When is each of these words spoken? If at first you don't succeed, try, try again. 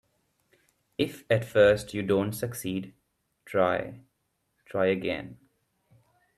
If 0.97 1.25
at 1.29 1.45
first 1.45 1.93
you 1.93 2.01
don't 2.01 2.33
succeed, 2.33 2.95
try, 3.45 3.99
try 4.65 4.87
again. 4.87 5.37